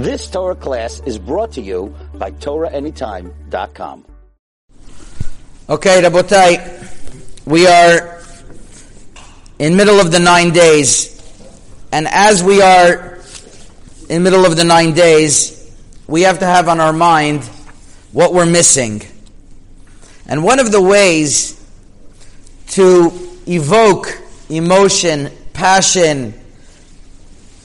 [0.00, 4.06] This Torah class is brought to you by TorahAnytime.com.
[5.68, 8.22] Okay, Rabotai, we are
[9.58, 11.20] in middle of the nine days,
[11.92, 13.18] and as we are
[14.08, 15.70] in middle of the nine days,
[16.06, 17.44] we have to have on our mind
[18.12, 19.02] what we're missing.
[20.26, 21.62] And one of the ways
[22.68, 23.12] to
[23.46, 26.32] evoke emotion, passion,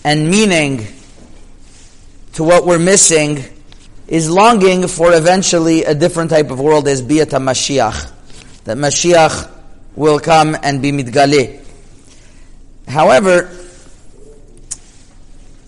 [0.03, 0.85] and meaning
[2.35, 3.43] to what we're missing
[4.07, 8.11] is longing for eventually a different type of world as Biyat Mashiach.
[8.65, 9.49] That Mashiach
[9.95, 11.63] will come and be Midgaleh.
[12.87, 13.49] However,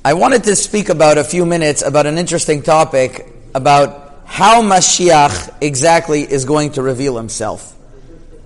[0.04, 3.26] I wanted to speak about a few minutes about an interesting topic
[3.56, 7.76] about how Mashiach exactly is going to reveal himself.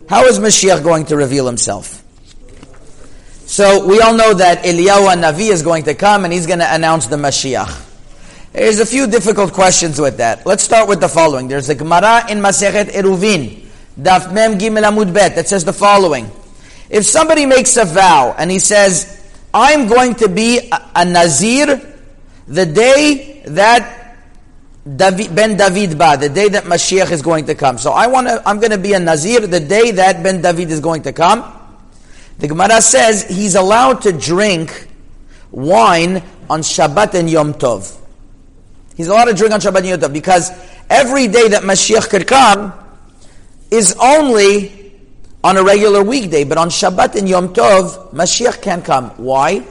[0.07, 2.03] How is Mashiach going to reveal himself?
[3.47, 6.73] So we all know that Eliyahu Navi is going to come and he's going to
[6.73, 7.87] announce the Mashiach.
[8.53, 10.45] There's a few difficult questions with that.
[10.45, 11.47] Let's start with the following.
[11.47, 13.65] There's a Gemara in Masechet Eruvin,
[13.97, 16.29] Daf Mem Gimel Amud Bet, that says the following.
[16.89, 21.95] If somebody makes a vow and he says, I'm going to be a, a Nazir
[22.47, 24.17] the day that
[24.83, 27.77] David, Ben David ba, the day that Mashiach is going to come.
[27.77, 30.71] So I want to, I'm going to be a Nazir the day that Ben David
[30.71, 31.57] is going to come.
[32.39, 34.89] The Gemara says he's allowed to drink
[35.51, 38.00] wine on Shabbat and Yom Tov.
[38.95, 40.51] He's allowed to drink on Shabbat Yom because
[40.89, 42.73] every day that Mashiach could come
[43.69, 44.93] is only
[45.43, 49.09] on a regular weekday, but on Shabbat and Yom Tov, Mashiach can't come.
[49.11, 49.65] Why?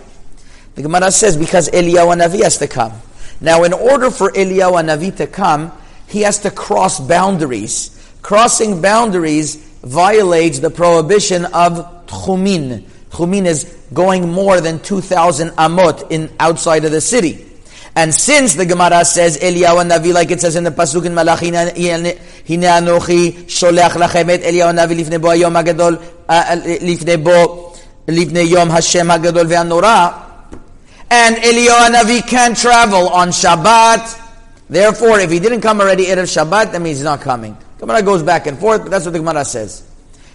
[0.75, 2.93] The Gemara says because Eliyahu Navi has to come.
[3.41, 5.73] Now, in order for Eliyahu Navi to come,
[6.09, 7.97] he has to cross boundaries.
[8.23, 12.83] Crossing boundaries violates the prohibition of Tchumin.
[13.11, 17.50] Tchumin is going more than 2,000 amot in outside of the city.
[17.95, 21.51] And since the Gemara says Eliyahu Navi, like it says in the pasuk in Malachi,
[21.51, 21.65] Hine
[22.47, 27.75] Anochi Sholech Lachem et Eliyahu Navi lifnei bo hayom hagadol, uh, uh, lifnei bo,
[28.07, 30.31] lifnei yom Hashem hagadol ve'anora,
[31.11, 34.29] and Eliyahu Navi can't travel on Shabbat.
[34.69, 37.57] Therefore, if he didn't come already Erev Shabbat, that means he's not coming.
[37.81, 39.83] Gemara goes back and forth, but that's what the Gemara says.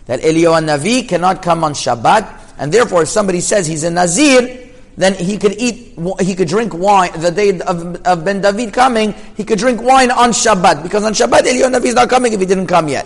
[0.08, 4.65] That Eliyahu Navi cannot come on Shabbat, and therefore if somebody says he's a Nazir,
[4.98, 9.14] then he could eat, he could drink wine, the day of, of Ben David coming,
[9.36, 12.40] he could drink wine on Shabbat, because on Shabbat Eliyahu Navi is not coming if
[12.40, 13.06] he didn't come yet.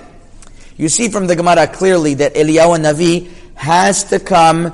[0.77, 4.73] You see from the Gemara clearly that Eliyahu Navi has to come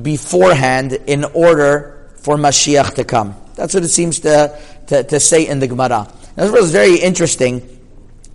[0.00, 3.34] beforehand in order for Mashiach to come.
[3.54, 4.58] That's what it seems to,
[4.88, 6.06] to, to say in the Gemara.
[6.36, 7.71] That's what is very interesting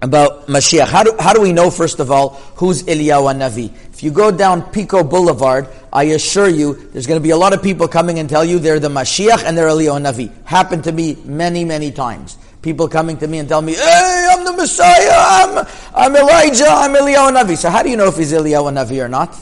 [0.01, 0.87] about Mashiach.
[0.87, 3.73] How do, how do we know, first of all, who's Eliyahu Navi?
[3.93, 7.53] If you go down Pico Boulevard, I assure you, there's going to be a lot
[7.53, 10.31] of people coming and tell you they're the Mashiach and they're Eliyahu Navi.
[10.45, 12.37] Happened to me many, many times.
[12.61, 16.93] People coming to me and tell me, hey, I'm the Messiah, I'm, I'm Elijah, I'm
[16.93, 17.57] Eliyahu Navi.
[17.57, 19.35] So how do you know if he's Eliyahu Navi or not?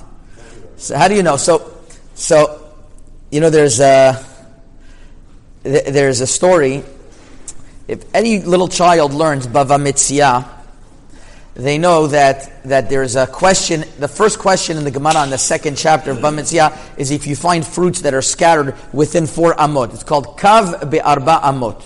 [0.78, 1.36] So how do you know?
[1.36, 1.74] So,
[2.14, 2.72] so,
[3.30, 4.24] you know, there's a,
[5.64, 6.84] there's a story
[7.88, 10.50] if any little child learns Bava Metzia,
[11.54, 15.38] they know that, that there's a question, the first question in the Gemara in the
[15.38, 19.54] second chapter of Bava Metzia is if you find fruits that are scattered within four
[19.56, 19.94] amot.
[19.94, 21.82] It's called Kav Be'arba Amot.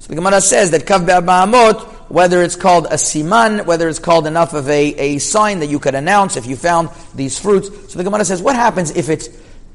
[0.00, 4.00] So the Gemara says that Kav Be'arba Amot, whether it's called a siman, whether it's
[4.00, 7.68] called enough of a, a sign that you could announce if you found these fruits.
[7.92, 9.28] So the Gemara says, what happens if it's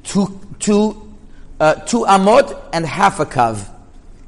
[0.04, 1.16] two, two,
[1.60, 3.68] uh, two amot and half a kav?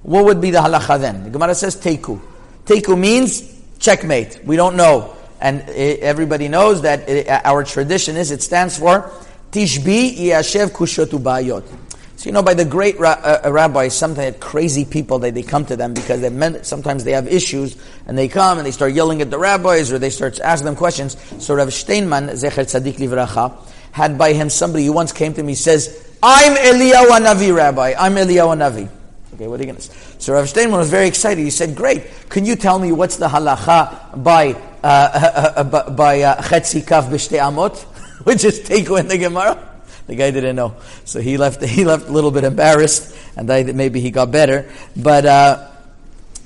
[0.03, 1.23] What would be the halacha then?
[1.23, 2.21] The Gemara says teku.
[2.65, 4.43] Teku means checkmate.
[4.45, 5.15] We don't know.
[5.41, 9.11] And eh, everybody knows that eh, our tradition is, it stands for
[9.51, 11.63] Tishbi Yashev Kushotu Bayot.
[12.17, 15.65] So you know, by the great ra- uh, rabbis, sometimes crazy people that they come
[15.67, 17.77] to them because they sometimes they have issues
[18.07, 20.75] and they come and they start yelling at the rabbis or they start asking them
[20.75, 21.15] questions.
[21.41, 23.57] So Rav Steinman, Zecher Tzadik Livracha,
[23.93, 27.95] had by him somebody who once came to me says, "I'm Eliyahu Navi, Rabbi.
[27.97, 28.98] I'm Eliyahu Navi."
[29.39, 29.93] Okay, what are you going to say?
[30.17, 31.41] So Rav Steinman was very excited.
[31.41, 32.03] He said, "Great!
[32.27, 37.79] Can you tell me what's the halacha by uh, uh, uh, by chetzi kaf amot,
[38.25, 39.57] which is teku in the Gemara?"
[40.07, 40.75] The guy didn't know,
[41.05, 41.63] so he left.
[41.77, 44.69] He left a little bit embarrassed, and I, maybe he got better.
[44.97, 45.69] But uh,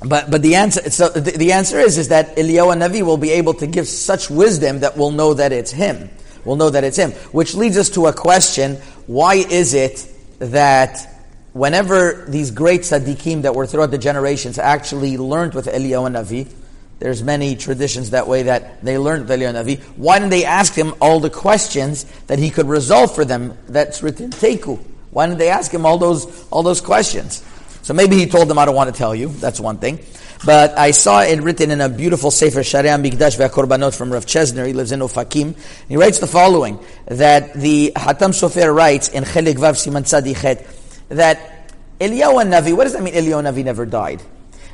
[0.05, 3.31] but but the answer so the, the answer is is that Eliyahu Navi will be
[3.31, 6.11] able to give such wisdom that we'll know that it's him.
[6.45, 8.75] We'll know that it's him, which leads us to a question:
[9.07, 10.05] Why is it
[10.37, 11.12] that
[11.53, 16.51] whenever these great tzaddikim that were throughout the generations actually learned with Eliyahu Navi,
[16.99, 19.81] there's many traditions that way that they learned with Eliyahu Navi.
[19.97, 23.57] Why didn't they ask him all the questions that he could resolve for them?
[23.67, 24.79] That's written Teku.
[25.11, 27.43] Why didn't they ask him all those all those questions?
[27.83, 29.27] So maybe he told them, I don't want to tell you.
[29.27, 29.99] That's one thing.
[30.45, 34.65] But I saw it written in a beautiful Sefer Sharia Mikdash Ve'akorbanot from Rav Chesner.
[34.65, 35.55] He lives in Ofakim.
[35.87, 40.65] He writes the following, that the Hatam Sofer writes in Chelik Vav Siman Tzadichet,
[41.09, 44.21] that Eliyahu Navi, what does that mean Eliyahu Navi never died?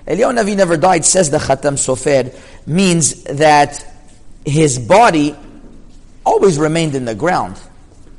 [0.08, 2.34] Eliyahu Navi never died, says the Hatam Sofer,
[2.66, 3.86] means that
[4.46, 5.36] his body
[6.26, 7.60] always remained in the ground.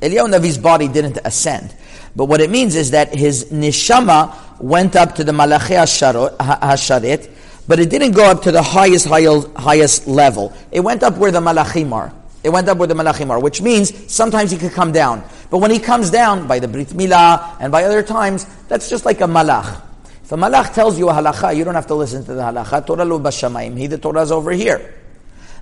[0.01, 1.75] Eliyahu Navi's body didn't ascend.
[2.15, 7.29] But what it means is that his neshama went up to the Malachi Hasharet,
[7.67, 10.53] but it didn't go up to the highest, highest level.
[10.71, 12.13] It went up where the Malachim are.
[12.43, 15.23] It went up where the Malachim are, which means sometimes he could come down.
[15.49, 19.05] But when he comes down by the Brit Milah and by other times, that's just
[19.05, 19.81] like a Malach.
[20.23, 22.85] If a Malach tells you a halacha, you don't have to listen to the halacha.
[22.85, 23.77] Torah lo bashamayim.
[23.77, 25.00] He, the Torah is over here.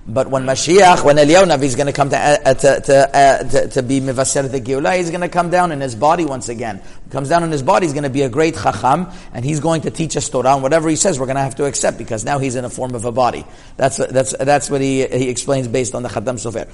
[0.06, 3.44] But when Mashiach, when Eliyahu Navi is going to come to, uh, to, to, uh,
[3.44, 6.48] to, to, be Mivaser the Geulah, he's going to come down in his body once
[6.48, 6.80] again.
[7.10, 9.82] Comes down in his body, he's going to be a great Chacham, and he's going
[9.82, 12.24] to teach us Torah, and whatever he says, we're going to have to accept, because
[12.24, 13.44] now he's in a form of a body.
[13.76, 16.66] That's, that's, that's what he, he explains based on the Khatam Sofer.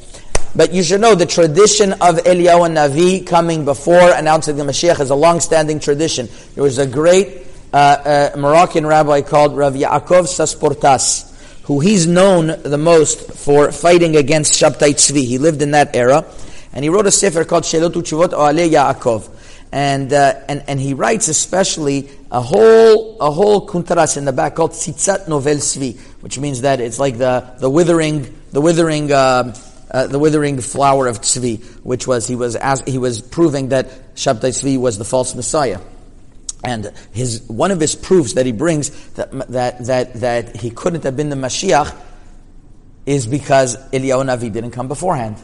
[0.55, 5.11] But you should know the tradition of Eliyahu Navi coming before announcing the Mashiach is
[5.11, 6.28] a long-standing tradition.
[6.55, 11.25] There was a great uh, uh, Moroccan rabbi called Rav Yaakov Sasportas
[11.66, 15.24] who he's known the most for fighting against Shabtai Tzvi.
[15.24, 16.24] He lived in that era,
[16.72, 19.28] and he wrote a sefer called Shelot Uchuvot Oale Yaakov.
[19.72, 24.54] And, uh, and, and he writes especially a whole, a whole kuntaras in the back
[24.54, 29.52] called Tzitzat Novel Tzvi, which means that it's like the, the withering, the withering, uh,
[29.90, 34.14] uh, the withering flower of Tzvi, which was, he was, as, he was proving that
[34.14, 35.80] Shabtai Tzvi was the false Messiah.
[36.66, 41.04] And his, one of his proofs that he brings that, that, that, that he couldn't
[41.04, 41.96] have been the Mashiach
[43.06, 45.36] is because Eliyahu Navi didn't come beforehand.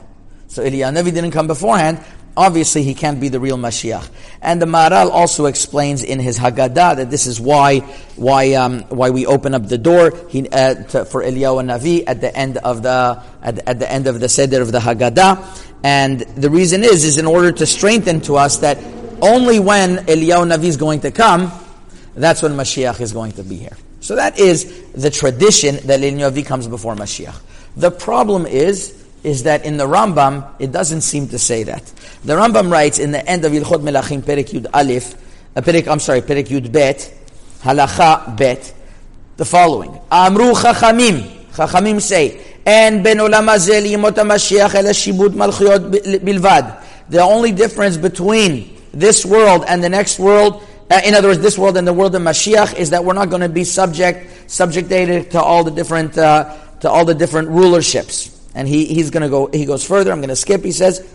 [0.49, 2.03] So Eliyahu Navi didn't come beforehand.
[2.37, 4.09] Obviously, he can't be the real Mashiach.
[4.41, 7.81] And the Maharal also explains in his Haggadah that this is why
[8.17, 12.21] why um, why we open up the door he, uh, to, for Eliyahu Navi at
[12.21, 15.69] the end of the at, at the end of the Seder of the Haggadah.
[15.85, 18.79] And the reason is is in order to strengthen to us that
[19.23, 21.51] only when Eliyahu Navi is going to come,
[22.15, 23.77] that's when Mashiach is going to be here.
[24.01, 27.41] So that is the tradition that Eliyahu Navi comes before Mashiach.
[27.77, 31.85] The problem is, is that in the Rambam, it doesn't seem to say that.
[32.25, 35.15] The Rambam writes in the end of Ilchot Melachim, Perek Yud Alif,
[35.57, 37.15] uh, Perek, I'm sorry, Perek Yud Bet,
[37.61, 38.75] Halacha Bet,
[39.37, 39.99] the following.
[40.11, 41.21] Amru Chachamim,
[41.53, 45.91] Chachamim say, and ben olam hazeh liyimot HaMashiach el shibud malchuyot
[46.21, 46.85] bilvad.
[47.09, 51.59] The only difference between this world and the next world, uh, in other words, this
[51.59, 55.31] world and the world of Mashiach, is that we're not going to be subject, subjected
[55.33, 58.39] to all the different, uh, to all the different rulerships.
[58.55, 61.09] And he, he's going to go, he goes further, I'm going to skip, he says,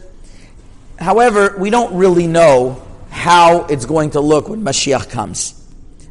[0.97, 5.53] however, we don't really know how it's going to look when Mashiach comes.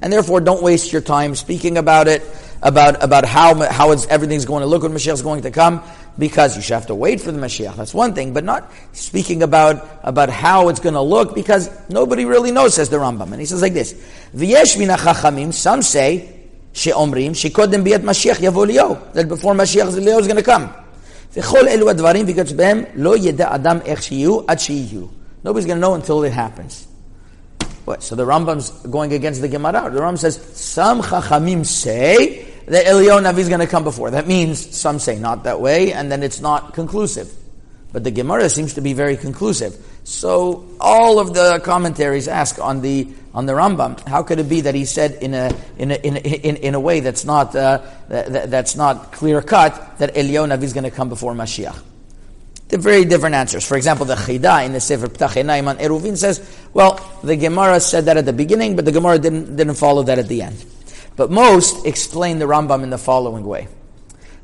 [0.00, 2.22] And therefore, don't waste your time speaking about it,
[2.62, 5.82] about, about how, how everything's going to look when Mashiach is going to come
[6.18, 7.76] because you should have to wait for the Mashiach.
[7.76, 12.24] That's one thing, but not speaking about, about how it's going to look because nobody
[12.24, 13.32] really knows, says the Rambam.
[13.32, 13.92] And he says like this,
[14.34, 20.18] V'yesh min chachamim some say, she'omrim, shekodem biyat Mashiach yavo liyo, that before Mashiach Leo
[20.18, 20.68] is going to come.
[21.34, 25.10] V'chol elu advarim v'katz behem, lo yeda adam shiyu ad shiyu.
[25.44, 26.88] Nobody's going to know until it happens.
[27.84, 28.02] What?
[28.02, 29.90] So the Rambam's going against the Gemara.
[29.90, 34.10] The Rambam says, some chachamim say, that Eliyahu Navi is going to come before.
[34.10, 37.32] That means some say not that way, and then it's not conclusive.
[37.92, 39.74] But the Gemara seems to be very conclusive.
[40.04, 44.62] So all of the commentaries ask on the on the Rambam, how could it be
[44.62, 47.54] that he said in a in a, in a, in, in a way that's not
[47.54, 51.76] uh, that, that's not clear cut that Eliyahu Navi is going to come before Mashiach?
[52.68, 53.64] The very different answers.
[53.64, 56.44] For example, the Chida in the Sefer Ptach Enayim Eruvin says,
[56.74, 60.18] well, the Gemara said that at the beginning, but the Gemara didn't didn't follow that
[60.18, 60.64] at the end.
[61.16, 63.68] But most explain the Rambam in the following way.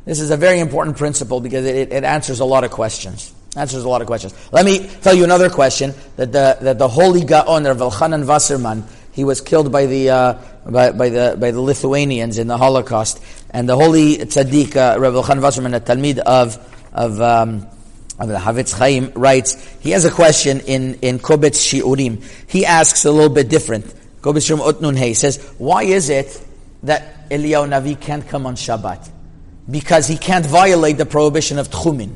[0.05, 3.33] This is a very important principle because it, it answers a lot of questions.
[3.55, 4.35] Answers a lot of questions.
[4.51, 8.85] Let me tell you another question that the, that the holy Gaon, Rav Elchanan Wasserman,
[9.13, 13.23] he was killed by the, uh, by, by, the, by the Lithuanians in the Holocaust.
[13.51, 16.57] And the holy tzaddik, uh, Rav Elchanan Wasserman, a Talmid of,
[16.95, 17.67] of, um,
[18.19, 22.25] of the Chafetz Chaim, writes, he has a question in, in Kobetz Shiurim.
[22.49, 23.85] He asks a little bit different.
[24.23, 26.43] Kobetz Shiurim Otnun He says, why is it
[26.83, 29.11] that Eliyahu Navi can't come on Shabbat
[29.71, 32.15] because he can't violate the prohibition of Tchumin.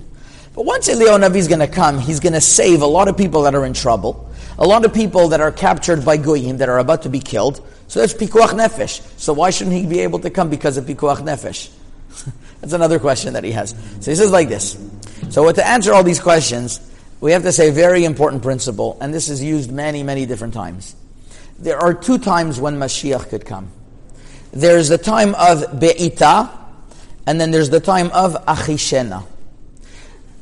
[0.55, 3.17] But once Eliyahu Navi is going to come, he's going to save a lot of
[3.17, 6.69] people that are in trouble, a lot of people that are captured by Goyim that
[6.69, 7.67] are about to be killed.
[7.89, 9.01] So that's Pikuach Nefesh.
[9.19, 11.71] So why shouldn't he be able to come because of Pikuach Nefesh?
[12.61, 13.71] that's another question that he has.
[14.01, 14.79] So he says like this.
[15.31, 16.81] So to answer all these questions,
[17.21, 20.55] we have to say a very important principle, and this is used many, many different
[20.55, 20.95] times
[21.59, 23.71] There are two times when Mashiach could come.
[24.53, 26.51] There's the time of Be'ita,
[27.27, 29.27] and then there's the time of Achishena.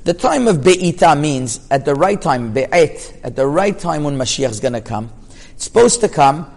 [0.04, 4.16] The time of Be'ita means at the right time, Be'et, at the right time when
[4.16, 5.10] Mashiach is going to come.
[5.54, 6.50] It's supposed to come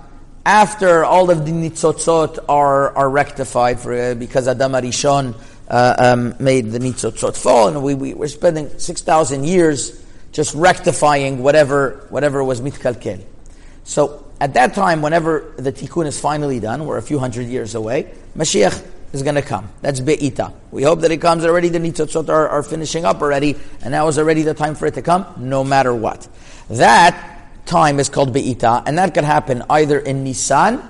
[0.45, 5.35] after all of the nitzotzot are, are rectified for, uh, because Adam Arishon
[5.69, 11.41] uh, um, made the nitzotzot fall, and we, we, we're spending 6,000 years just rectifying
[11.41, 13.23] whatever, whatever was mitkalkel.
[13.83, 17.75] So at that time, whenever the tikkun is finally done, we're a few hundred years
[17.75, 19.69] away, Mashiach is going to come.
[19.81, 20.53] That's Be'ita.
[20.71, 24.07] We hope that it comes already, the nitzotzot are, are finishing up already, and now
[24.07, 26.27] is already the time for it to come, no matter what.
[26.69, 30.81] That time is called Be'ita, and that could happen either in Nisan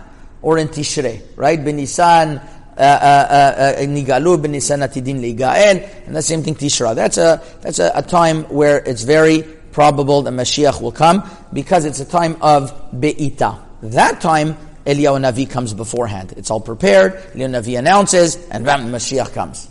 [0.42, 1.60] or in Tishrei, right?
[1.60, 2.44] Benisan,
[2.77, 6.94] uh, uh, uh, Nigalu, Benisan Atidin Ligael, and the same thing Tishra.
[6.94, 11.22] That's a, that's a, a time where it's very probable that Mashiach will come
[11.53, 13.60] because it's a time of Be'ita.
[13.84, 14.57] That time,
[14.88, 16.34] Eliyahu Navi comes beforehand.
[16.36, 19.69] It's all prepared, Eliyahu Navi announces, and bam, Mashiach comes.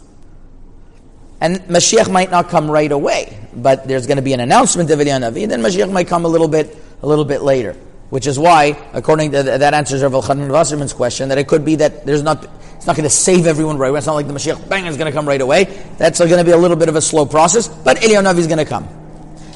[1.40, 5.00] And Mashiach might not come right away, but there's going to be an announcement of
[5.00, 7.72] Eliyahu Navi, and then Mashiach might come a little bit a little bit later.
[8.10, 11.74] Which is why, according to that answers Rav Elchanan Wasserman's question, that it could be
[11.82, 12.44] that there's not,
[12.76, 13.98] it's not going to save everyone right away.
[13.98, 15.64] It's not like the Mashiach, bang, is going to come right away.
[15.98, 18.46] That's going to be a little bit of a slow process, but Eliyahu Navi is
[18.46, 18.86] going to come.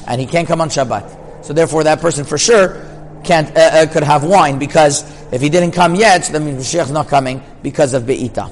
[0.07, 1.45] And he can't come on Shabbat.
[1.45, 2.85] So therefore that person for sure
[3.23, 6.91] can't, uh, uh, could have wine because if he didn't come yet, then Mashiach is
[6.91, 8.51] not coming because of Be'ita.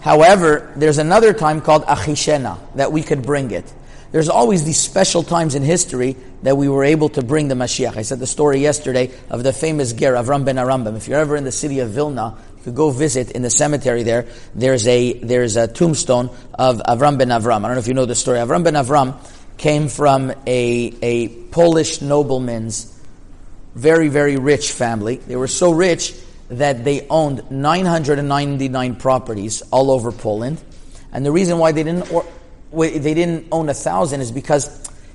[0.00, 3.70] However, there's another time called Achishena that we could bring it.
[4.12, 7.96] There's always these special times in history that we were able to bring the Mashiach.
[7.96, 10.96] I said the story yesterday of the famous ger Avram ben Avram.
[10.96, 14.02] If you're ever in the city of Vilna, you could go visit in the cemetery
[14.02, 14.26] there.
[14.54, 17.58] There's a there's a tombstone of Avram ben Avram.
[17.58, 18.38] I don't know if you know the story.
[18.38, 19.14] Avram ben Avram
[19.60, 22.98] came from a a Polish nobleman's
[23.74, 25.16] very very rich family.
[25.16, 26.14] They were so rich
[26.48, 30.60] that they owned 999 properties all over Poland.
[31.12, 32.24] And the reason why they didn't or,
[32.72, 34.64] they didn't own a thousand is because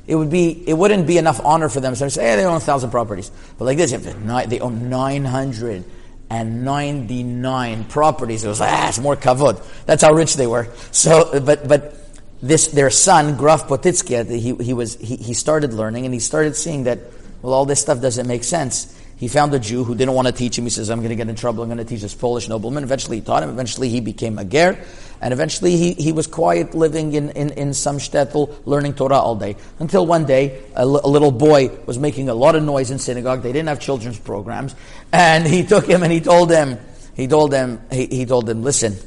[0.06, 1.96] it would be it wouldn't be enough honor for them.
[1.96, 5.26] So they say, hey, they own a thousand properties, but like this, they own nine
[5.26, 5.84] hundred
[6.30, 8.44] and ninety nine properties.
[8.44, 9.66] It was ah, it's more kavod.
[9.88, 10.68] That's how rich they were.
[10.92, 12.05] So, but but
[12.42, 16.56] this their son Graf Potitsky, he he was he, he started learning and he started
[16.56, 17.00] seeing that
[17.42, 18.92] well, all this stuff doesn't make sense.
[19.18, 20.66] He found a Jew who didn't want to teach him.
[20.66, 21.64] He says, I'm going to get in trouble.
[21.64, 22.84] I'm going to teach this Polish nobleman.
[22.84, 23.50] Eventually he taught him.
[23.50, 24.78] Eventually he became a ger.
[25.22, 29.36] And eventually he, he was quiet living in, in, in some shtetl, learning Torah all
[29.36, 29.56] day.
[29.80, 33.00] Until one day, a, l- a little boy was making a lot of noise in
[33.00, 33.42] synagogue.
[33.42, 34.76] They didn't have children's programs.
[35.14, 36.78] And he took him and he told him,
[37.16, 38.98] he told him, he, he told him, listen,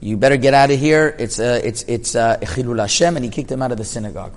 [0.00, 1.14] you better get out of here.
[1.18, 3.16] It's, uh, it's, it's, uh, Hashem.
[3.16, 4.34] And he kicked him out of the synagogue.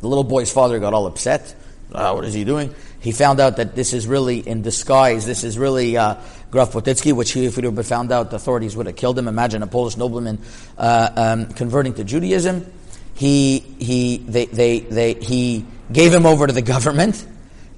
[0.00, 1.54] The little boy's father got all upset.
[1.92, 2.74] Uh, what is he doing?
[3.00, 5.26] He found out that this is really in disguise.
[5.26, 6.16] This is really uh,
[6.50, 9.18] Graf Potitsky, which he, if he would have found out, the authorities would have killed
[9.18, 9.28] him.
[9.28, 10.38] Imagine a Polish nobleman
[10.78, 12.70] uh, um, converting to Judaism.
[13.14, 17.26] He, he, they, they, they, he gave him over to the government,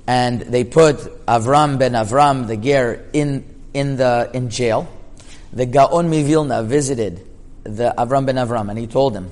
[0.07, 0.97] and they put
[1.27, 4.89] Avram ben Avram, the Ger, in, in, the, in jail.
[5.53, 7.27] The Gaon Mivilna visited
[7.65, 9.31] the Avram ben Avram, and he told him,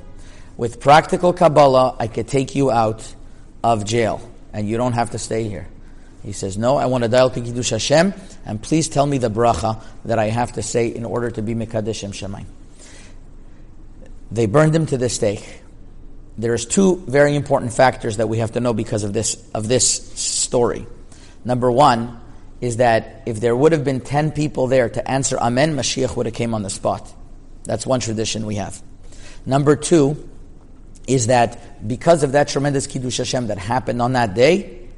[0.57, 3.15] with practical Kabbalah, I could take you out
[3.63, 4.21] of jail,
[4.53, 5.69] and you don't have to stay here.
[6.23, 9.83] He says, No, I want to dial Kiddush Hashem, and please tell me the bracha
[10.05, 12.47] that I have to say in order to be Mekadesh Shemayim.
[14.31, 15.61] They burned him to the stake.
[16.39, 19.89] There's two very important factors that we have to know because of this, of this
[20.19, 20.87] story.
[21.45, 22.21] Number one
[22.61, 26.27] is that if there would have been 10 people there to answer Amen, Mashiach would
[26.27, 27.13] have came on the spot.
[27.65, 28.81] That's one tradition we have.
[29.45, 30.29] Number two
[31.07, 34.89] is that because of that tremendous Kiddush Hashem that happened on that day,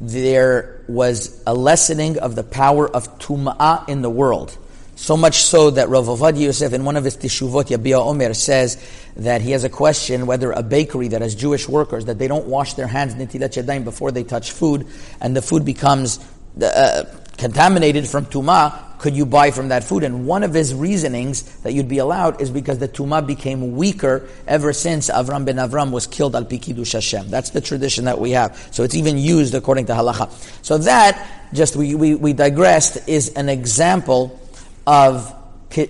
[0.00, 4.56] there was a lessening of the power of tum'ah in the world.
[4.98, 8.82] So much so that Rav Ovadia Yosef, in one of his tishuvot, Yabia Omer, says
[9.16, 12.46] that he has a question whether a bakery that has Jewish workers, that they don't
[12.46, 14.86] wash their hands before they touch food,
[15.20, 16.18] and the food becomes
[16.62, 17.04] uh,
[17.36, 20.02] contaminated from tumah, could you buy from that food?
[20.02, 24.28] And one of his reasonings that you'd be allowed is because the tumah became weaker
[24.46, 27.28] ever since Avram ben Avram was killed al Pikidush Hashem.
[27.28, 28.68] That's the tradition that we have.
[28.70, 30.30] So it's even used according to halacha.
[30.64, 34.40] So that, just we, we, we digressed, is an example
[34.86, 35.30] of,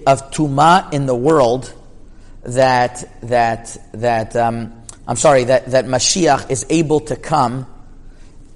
[0.06, 1.72] of tumah in the world
[2.42, 7.66] that, that, that, um, I'm sorry, that, that Mashiach is able to come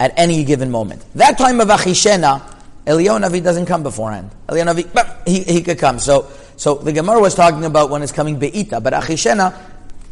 [0.01, 1.05] at any given moment.
[1.15, 2.41] That time of Achishena,
[2.87, 4.31] Eliyahu Navi doesn't come beforehand.
[4.49, 5.99] Eliyahu Navi, he, he could come.
[5.99, 6.27] So,
[6.57, 9.55] so the Gemara was talking about when it's coming Be'ita, but Achishena,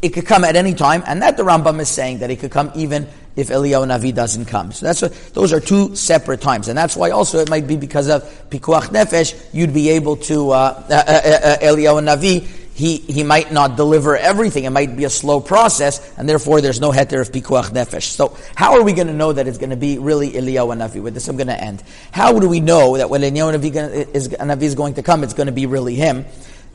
[0.02, 2.50] it could come at any time, and that the Rambam is saying that it could
[2.50, 4.72] come even if Eliyahu Navi doesn't come.
[4.72, 7.76] So that's what, those are two separate times, and that's why also it might be
[7.76, 12.46] because of pikuach nefesh, you'd be able to uh, uh, uh, uh Eliyahu Navi.
[12.78, 14.62] He, he might not deliver everything.
[14.62, 18.04] It might be a slow process, and therefore there's no heter of pikuach nefesh.
[18.04, 21.02] So how are we going to know that it's going to be really Eliyahu Navi?
[21.02, 21.82] With this, I'm going to end.
[22.12, 25.34] How do we know that when Eliyahu Navi is, Navi is going to come, it's
[25.34, 26.24] going to be really him?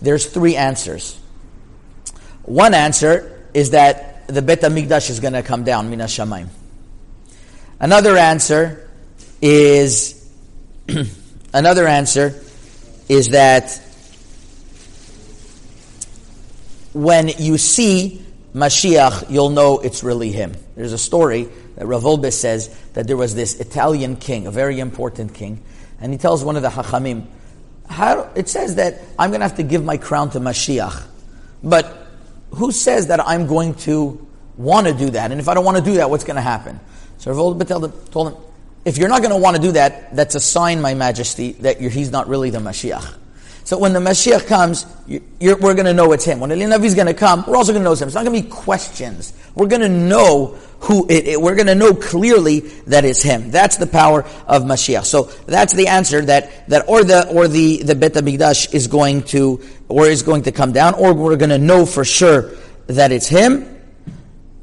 [0.02, 1.18] There's three answers.
[2.42, 6.50] One answer is that the Bet HaMikdash is going to come down, Mina Shamayim.
[7.80, 8.90] Another answer
[9.42, 10.30] is,
[11.54, 12.44] another answer
[13.08, 13.82] is that
[16.94, 18.24] when you see
[18.54, 20.54] Mashiach, you'll know it's really him.
[20.76, 24.80] There's a story that Rav Wolbe says that there was this Italian king, a very
[24.80, 25.64] important king,
[26.00, 27.26] and he tells one of the Hachamim,
[27.90, 31.04] how, it says that I'm going to have to give my crown to Mashiach.
[31.64, 32.08] But
[32.52, 35.32] who says that I'm going to want to do that?
[35.32, 36.80] And if I don't want to do that, what's going to happen?
[37.18, 37.68] So Rav
[38.12, 38.38] told him,
[38.86, 41.80] if you're not going to want to do that, that's a sign, my majesty, that
[41.80, 43.18] he's not really the Mashiach.
[43.66, 46.40] So when the Mashiach comes, we're going to know it's him.
[46.42, 48.08] When Eli Navi is going to come, we're also going to know it's him.
[48.08, 49.34] It's not going to be questions.
[49.56, 53.52] We're going to know who it, it, we're going to know clearly that it's him.
[53.52, 55.06] That's the power of Mashiach.
[55.06, 59.24] So that's the answer that, that or the, or the, the Bet HaMikdash is going
[59.24, 62.52] to, or is going to come down, or we're going to know for sure
[62.88, 63.82] that it's him,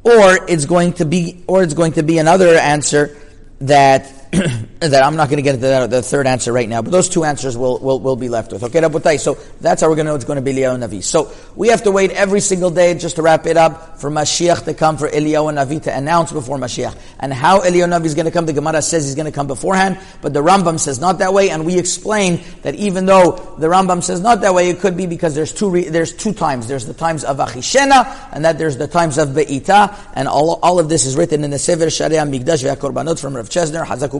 [0.03, 3.17] or it's going to be, or it's going to be another answer
[3.61, 4.20] that
[4.81, 7.09] that I'm not going to get into that, the third answer right now, but those
[7.09, 8.63] two answers will will will be left with.
[8.63, 9.19] Okay, Rabotai.
[9.19, 11.03] So that's how we're going to know it's going to be Eliyahu Navi.
[11.03, 14.65] So we have to wait every single day, just to wrap it up, for Mashiach
[14.67, 16.97] to come, for Eliyahu Navi to announce before Mashiach.
[17.19, 19.49] And how Eliyahu Navi is going to come, the Gemara says he's going to come
[19.49, 23.67] beforehand, but the Rambam says not that way, and we explain that even though the
[23.67, 26.69] Rambam says not that way, it could be because there's two re, there's two times.
[26.69, 30.79] There's the times of Achishena, and that there's the times of Be'ita, and all, all
[30.79, 34.20] of this is written in the Sefer Sharia Mikdash Ve'akorbanot from Rav Chesner, Hazaku